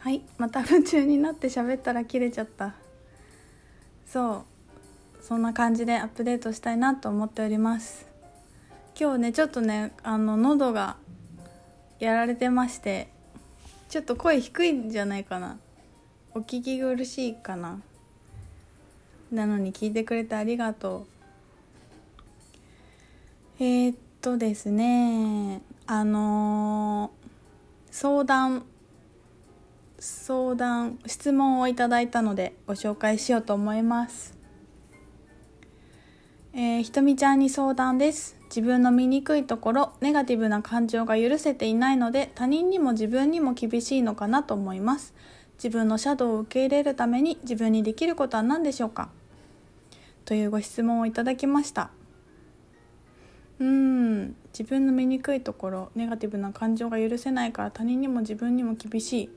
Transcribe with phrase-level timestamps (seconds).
[0.00, 2.74] はいまた夢中になって喋ったら切れちゃった。
[4.06, 4.44] そ
[5.20, 8.06] うそんな感じでアップデートしたいなと思っております。
[8.98, 10.96] 今日ねちょっとねあの喉が
[11.98, 13.08] やられてまして
[13.90, 15.58] ちょっと声低いんじゃないかな。
[16.34, 17.80] お聞き苦しいかな。
[19.30, 21.06] なのに聞いてくれてありがと
[23.58, 23.62] う。
[23.62, 28.64] えー、っとですねあのー、相談
[30.00, 34.34] 相談質問をいただいたのでご紹介しようと思います。
[36.54, 38.36] えー、ひとみちゃんに相談です。
[38.48, 45.14] 自分の醜いところネガティブな感情が許せていないので他人にも自分にも厳しいのかなと思います。
[45.62, 49.10] 自分のシャドウを受け入れるために自分にできることは何でしょうか？
[50.24, 51.90] というご質問をいただきました。
[53.58, 54.34] うん。
[54.52, 59.30] 自分の醜いところネガティブな感情が許せないから他人にも自分にも厳しい。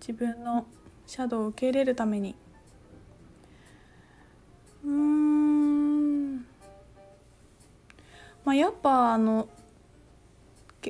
[0.00, 0.66] 自分の
[1.06, 2.34] シャドウを受け入れるために。
[4.84, 6.36] うん。
[8.44, 9.48] まあやっぱあの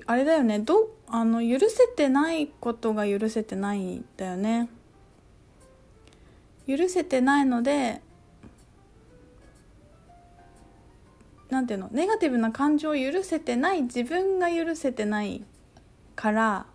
[0.07, 0.61] あれだよね。
[0.61, 4.69] どあの許せてないことが許せてないんだよね。
[6.69, 8.01] 許せてないので
[11.49, 11.89] なんていうの？
[11.91, 15.43] ネガティブな感情を許せてない自分が許せてない
[16.15, 16.67] から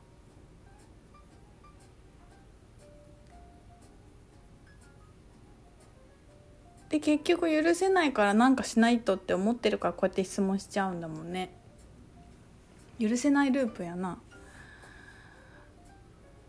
[6.95, 11.51] で結局許せないからなんかしないとって思ってるからこうやって質問しちゃうんだもんね。
[13.01, 14.17] 許せないループやな。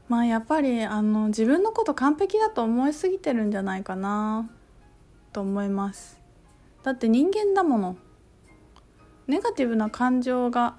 [0.08, 4.48] まあやっぱりあの自分のこと完璧だと思いすぎてるんじゃないかな
[5.32, 6.20] と思います。
[6.84, 7.96] だって人間だもの。
[9.26, 10.76] ネガティブな感情が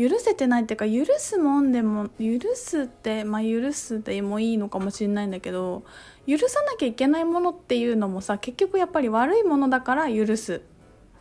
[0.00, 5.82] 許せてないっていうか許すもんでも許すってまあ許すでもいいのかもしれないんだけど
[6.26, 10.62] 許さなきゃいけないものっていうのもさ結局やっぱり悪いものだから許す。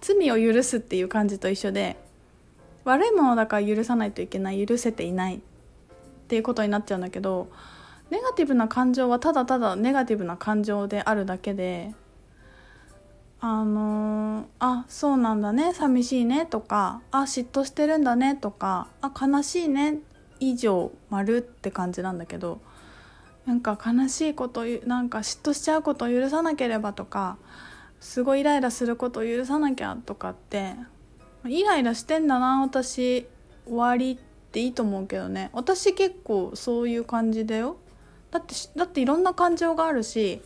[0.02, 1.98] 罪を許すっていう感じと一緒で
[2.86, 5.36] 悪いものだから許さないといけない許せていない。
[5.36, 5.40] っ
[6.30, 7.50] ていうことになっちゃうんだけど
[8.12, 11.94] ネガティブな感情はただただネガティブな感情であるだけで
[13.42, 15.74] あのー、あそうなんだね。
[15.74, 20.00] 寂しいねとかあ嫉妬してるんだねとかあ悲しいね。
[20.40, 22.62] 以上丸って感じなんだけど
[23.46, 27.38] なんか悲しいことなんか嫉妬しちゃうことを許さなければとか
[28.00, 30.76] すごいイライラすることを許さなきゃとかって
[31.46, 32.62] イライラしてんだな。
[32.62, 33.28] 私
[33.66, 34.18] 終わりっ
[34.52, 35.50] ていいと思うけどね。
[35.54, 37.78] 私結構そういう感じだよ。
[38.32, 40.42] だってだっていろんな感情があるし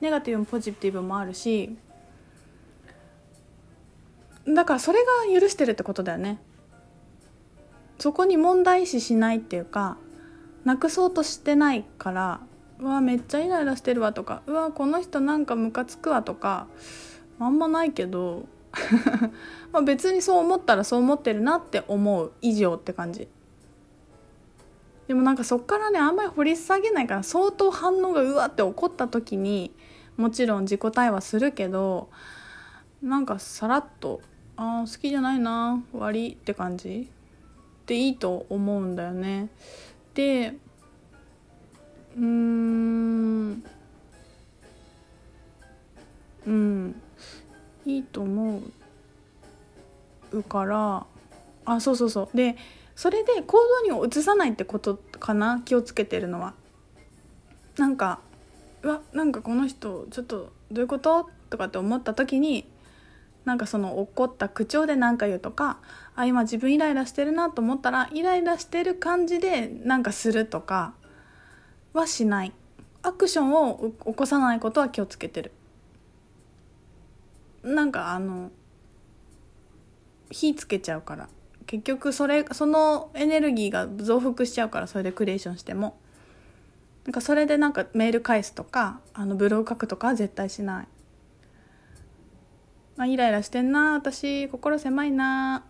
[0.00, 1.76] ネガティブもポジティブもあるし
[4.48, 4.98] だからそれ
[5.32, 6.38] が許してるってことだよね。
[7.98, 9.96] そこに問題視しないっていうか
[10.64, 12.40] なくそうとしてないから
[12.80, 16.66] うわめっちゃイライラしてるわとかうわこの人なんかムカつくわとか
[17.38, 18.46] あんまないけど
[19.70, 23.28] まあ別にそう思ったらそう思ってるなって思う以上って感じ。
[25.06, 29.72] でもなんかそっからねあんまり掘り下げないから相当反応がうわって起こった時に
[30.16, 32.08] もちろん自己対話するけど
[33.02, 34.20] なんかさらっと
[34.56, 37.10] あ好きじゃないな終わりって感じ
[37.86, 39.48] でいいと思うんだよね。
[40.14, 40.54] で
[42.16, 43.64] うーん
[46.46, 47.00] うん
[47.84, 48.62] いいと思
[50.32, 51.06] うから
[51.64, 52.36] あそうそうそう。
[52.36, 52.56] で
[52.94, 53.58] それで行
[53.88, 56.54] 動に移さないってことかな気をつけてるのは。
[57.78, 58.20] なんか
[58.82, 61.28] うわなんかこの人ちょっとどういうこと？
[61.50, 62.66] とかって思った時に
[63.44, 65.78] なんかその怒った口調で何か言うとか
[66.14, 70.94] あ今自分イライラしてるなと思ったらイライラしてる感じでなんかするとか
[71.92, 72.52] はしない。
[73.02, 75.52] アクションを起こさないことは気をつけてる。
[77.62, 78.50] なんかあの
[80.30, 81.28] 火つけちゃうから。
[81.66, 85.98] 結局それそのエネルギーが増幅しちゃうからそれでクリエーションしても。
[87.04, 90.88] なんかそれでなんかメール返すとかあのブログ書くとかは絶対しない。
[93.02, 93.94] あイライラしてんな。
[93.94, 95.64] 私心狭いな。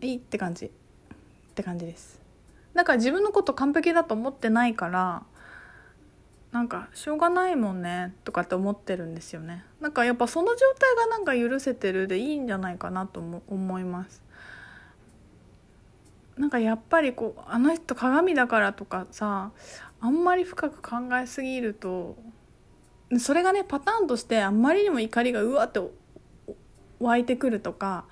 [0.00, 0.66] いいって感じ。
[0.66, 0.70] っ
[1.54, 2.20] て感じです。
[2.74, 5.22] だから自分のこと完璧だと思ってないから
[6.50, 8.14] なんかしょうがないもんね。
[8.24, 9.64] とかって思ってるんですよね。
[9.80, 12.08] なんかやっぱその状態がなんか許せてる。
[12.08, 13.06] でいいんじゃないかな。
[13.06, 14.22] と思います。
[16.36, 18.72] なんかやっぱりこうあの人鏡だから。
[18.72, 19.52] とかさ
[20.00, 22.16] あんまり深く考えすぎると
[23.18, 25.80] それがねパターンとしてあんまりにも怒りがうわって
[27.04, 28.04] 湧いてくるとか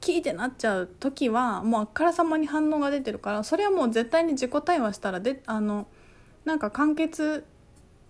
[0.00, 5.86] キーってなっちゃう時はもうあからさまに反応が出てるからそれはもう絶対に自己対話したらであの
[6.44, 7.44] なんか完結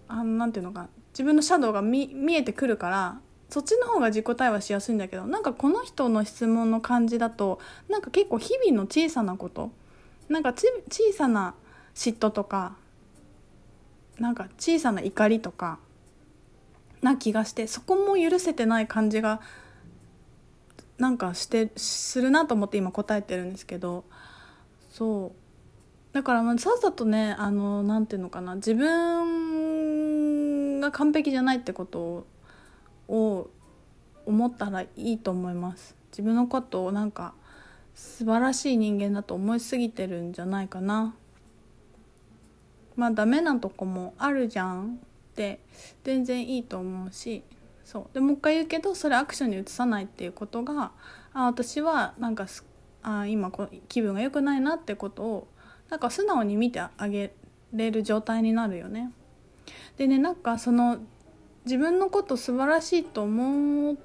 [0.07, 7.59] あのなんていうのか自分のシャドウが見えてくるからそっちの方が自己対話しやすいんだけどなんかこの人の質問の感じだと
[7.89, 9.71] なんか結構日々の小さなこと
[10.29, 10.67] なんか小
[11.13, 11.55] さな
[11.95, 12.77] 嫉妬とか
[14.19, 15.79] なんか小さな怒りとか
[17.01, 19.41] な気がしてそこも許せてない感じが
[20.99, 24.05] なんかしてするなと思って今答えてるんですけど
[24.91, 25.39] そう。
[26.13, 32.27] だからまあさっさとねあのなんていうのかな自分が完璧じゃないってこと
[33.09, 33.51] を
[34.27, 35.95] 思ったらいいと思います。
[36.11, 37.35] 自分のことをなんか
[37.95, 41.15] 素晴らしい人間だと思いすぎてるんじゃないかな。
[42.97, 44.99] まあダメなとこもあるじゃんっ
[45.37, 45.61] て
[46.03, 47.45] 全然いいと思うし。
[47.89, 50.93] そうでもう一回言うけどそれアクションに移さないっていうことが
[51.33, 52.47] あ私はなんか
[53.03, 55.49] あ今こ気分が良くないなってことを
[55.89, 57.33] なんか素直に見てあげ
[57.73, 59.11] れる状態になるよね。
[59.97, 60.99] でねなんかその
[61.65, 63.97] 自分のこと素晴らしいと思っ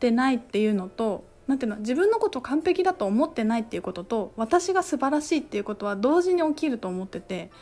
[0.00, 7.52] てないっていうのとなんていうの自分のこと完璧だと思ってないっていうことと私が素晴らしいっていうことは同時に起きると思ってて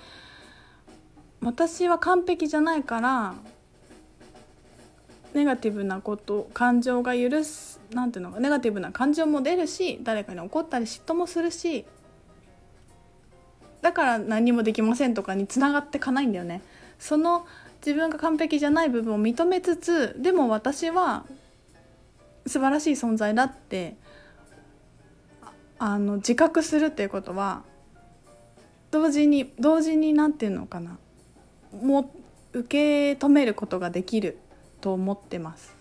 [1.43, 3.35] 私は完璧じゃないから
[5.35, 11.85] ネガティブなこと感情が許すなんていうのかネガティブな感情も出るし誰かに怒ったり嫉妬もするし
[13.81, 16.63] だから何もできませんとかにつながってかないんだよね。
[17.01, 17.47] その
[17.85, 21.25] 自分が完璧じゃない部分を認めつつでも私は
[22.47, 23.97] 素晴らしい存在だって
[25.81, 27.65] あの自覚するっていうことは
[28.93, 30.97] 同時に同時に何て言うのかな
[31.83, 32.15] も
[32.53, 34.39] 受け止めることができる
[34.83, 35.75] と思ってます。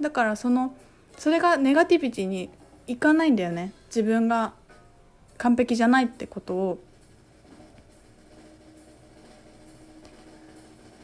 [0.00, 0.74] だからその
[1.16, 2.50] それがネガティビティに
[2.88, 3.72] いかないんだよね。
[3.86, 4.52] 自分が
[5.38, 6.78] 完璧じゃないってことを。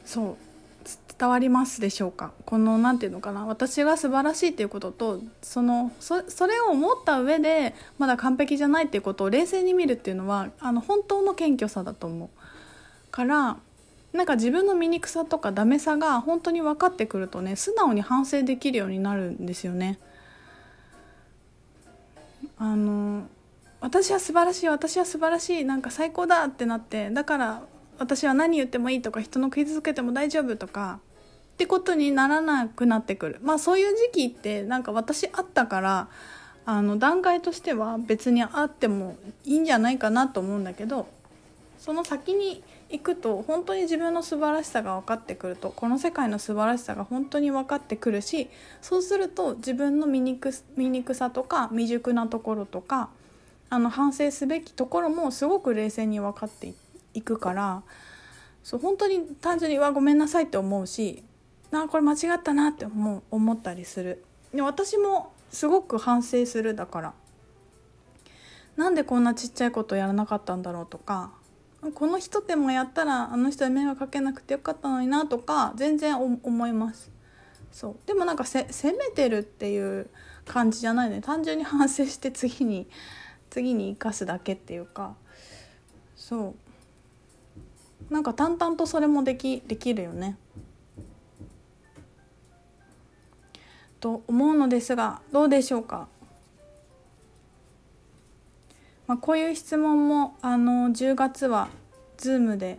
[0.05, 0.37] そう。
[1.19, 2.33] 伝わりますでしょうか？
[2.45, 3.47] この何て言うのかな。
[3.47, 13.59] 私が素晴らしいっていうこととそのそそれを思った上でまだ完璧じゃないっていうことを冷静に見るっていうのはあの本当の謙虚さだと思うから
[14.13, 19.99] なんか自分の醜さとかダメさが本当に分かってくるとね素直に反省できるようになるんですよね。
[22.59, 23.27] あの
[23.81, 27.63] 私は素晴らしい私は素晴らしいなんか最高だってなってだから
[27.99, 31.01] 私は何言ってもいいとか人の傷つけても大丈夫とか
[31.55, 36.09] ってことにならなくなってくるまあそういう時期ってなんか私あったから
[36.65, 41.09] あの段階としては別にあってもいいんじゃないかなと思うんだけど
[41.79, 42.63] その先に
[42.93, 48.51] 行くと本当に自分の素晴らしさが分かってくるとこの世界の素晴らしさが本当に分かってくるし
[48.83, 53.09] そうすると自分の醜醜さとか未熟なところとか
[53.71, 56.75] あの反省すべきところもすごく冷静に分かって
[57.15, 57.83] いくから
[58.63, 61.25] そう本当に単純に「わごめんなさい」って思うし
[61.73, 64.23] 「あこれ間違ったな」って思う思ったりする。
[64.53, 67.15] で私もすごく反省するだから
[68.77, 71.31] なんでこんなちっちゃいことやらなかったんだろうとか
[71.91, 77.11] この人でもやったらあの人に迷惑かけなくてよかったのになとか全然思います。
[77.73, 77.97] そう。
[78.07, 80.09] でもなんかせ責めてるっていう
[80.45, 81.21] 感じじゃないね。
[81.21, 82.87] 単純に反省して次に
[83.51, 85.17] 次に生かすだけっていうか。
[86.15, 86.55] そ
[88.11, 88.13] う。
[88.13, 90.37] なんか淡々とそれもできできるよね。
[93.99, 96.09] と思うのですがどうでしょうか？
[99.13, 101.69] まあ、こういう質問もあの10月は
[102.17, 102.79] Zoom で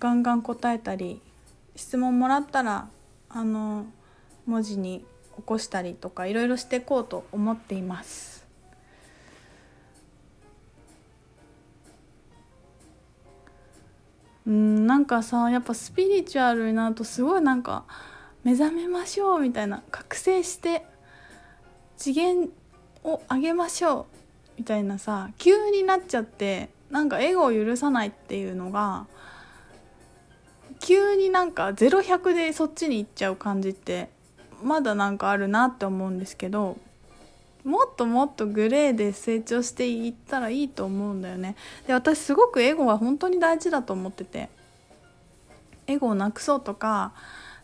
[0.00, 1.20] ガンガン答えたり
[1.76, 2.88] 質問もらったら
[3.28, 3.86] あの
[4.44, 5.04] 文字に
[5.36, 8.44] 起こしたりとかいろいろしていこうと思っています。
[14.48, 17.84] うんなんかさやっぱスピリチュアルになるとすごいなんか
[18.42, 20.84] 目覚めましょうみたいな覚醒して
[21.96, 22.48] 次元
[23.04, 24.21] を上げましょう
[24.62, 29.08] みたいなさ急になっちゃってなんかエゴを許さないっていうのが
[30.78, 34.08] 急になんか0100でそっちに行っちゃう感じって
[34.62, 36.78] まだなんかあるなって思うんですけど
[37.64, 41.56] もっともっとグレーで成長していったらいいと思うんだよね。
[41.86, 44.48] で私すごくエゴは本当に大事だと思ってて。
[45.88, 47.12] エゴをなくそうとか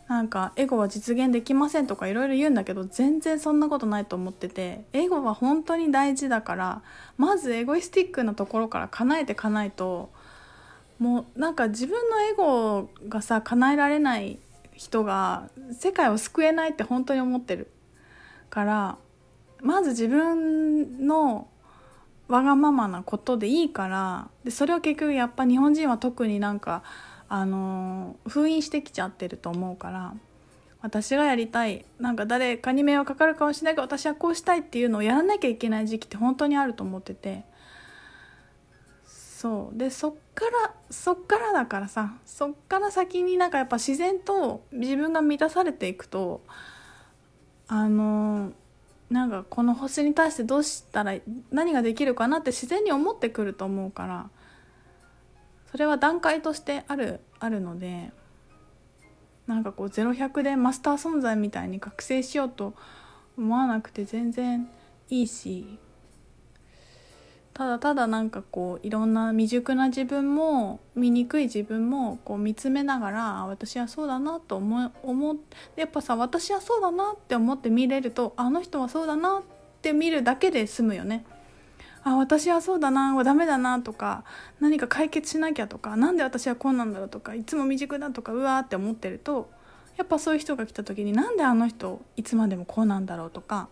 [0.09, 6.81] なんかエゴは実現できませんとかいろいろ言うんだけど全然そんなことないと思っててエゴは本当に大事だから
[7.17, 10.09] まずエゴイスティックなところから叶えてかないと
[10.97, 14.39] もうなんか自分のエゴがさ叶えられない
[14.73, 15.47] 人が
[15.79, 17.71] 世界を救えないって本当に思ってる。
[18.49, 18.97] から
[19.61, 21.47] まず自分の
[22.27, 26.81] わがままなことでいいからでそれを結局やっぱ日本人は特になんか
[27.29, 30.13] あの封印してきちゃってると思うから
[30.81, 37.43] 私がやりたいなんか誰かに迷惑かかるかもしれないけど私はこうしたいっていうのをやらなきゃいけない時期って本当にあると思ってて
[39.05, 39.77] そう。
[39.77, 46.41] でそっからそっからだからさそっから先になんかやっぱ自然と自分が満たされていくと
[47.67, 48.51] あの
[49.09, 51.13] なんかこの星に対してどうしたら
[51.51, 54.29] 何ができるかなって自然に思ってくると思うから
[55.71, 58.11] それは段階としてあるあるので
[59.47, 62.73] なんかこう0100でマスター存在みたいに覚醒しようと
[63.37, 64.69] 思わなくて全然
[65.09, 65.79] いいし
[67.53, 75.35] ただただなんかこういろんな未熟な自分も醜い自分もこう見つめながら私はそうだなと思思
[75.75, 79.41] やっぱさ私はそうだなって思って見れるとあの人はそうだなっ
[79.81, 81.25] て見るだけで済むよね。
[82.03, 84.23] あ私はそうだなダメだなとか
[84.59, 89.49] 何か解決しなきゃとか何で私はこうなんだろうとかいつも未熟だとかうわーって思ってると
[89.97, 93.67] やっぱそういう人が来た時になんであの人いつまでもこうなんだろうとか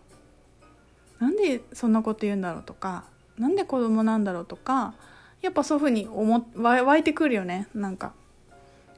[1.18, 3.04] なんでそんなこと言うんだろうとか
[3.38, 4.94] なんで子供なんだろうとか
[5.40, 8.12] やっぱそういうふうに思湧いてくるよねなんか。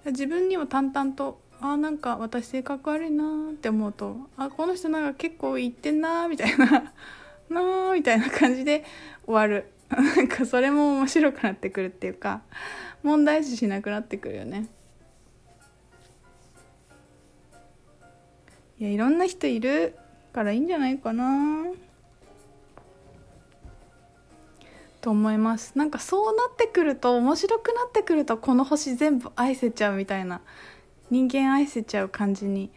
[0.07, 6.93] 自分にも淡々とあなんか私性格悪いなって思うとあこの人なんか結構言ってんなみたいな。
[7.51, 8.85] なーみたいな感じで
[9.27, 9.71] 終わる。
[9.91, 12.43] なんかそれも面白くなってくるっていうか
[13.03, 14.69] 問題視しなくなってくるよね。
[18.79, 19.97] いやいろんな人いる
[20.33, 21.65] からいいんじゃないかな。
[25.01, 25.77] と思います。
[25.77, 30.41] なんかそうなってくると面白くなってくるとこの星全部愛せちゃうみたいな。
[31.11, 32.71] 人間愛せちゃう感じに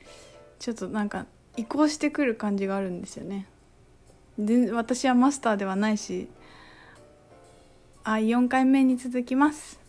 [0.58, 3.48] ちょっとなんか移行してくる感じがあるんですよね。
[4.72, 6.28] 私はマスターではないし
[8.04, 9.83] あ4回目に続きます。